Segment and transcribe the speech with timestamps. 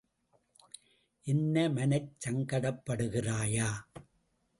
[1.27, 3.69] என்ன மனச் சங்கடப்படுகிறாயா?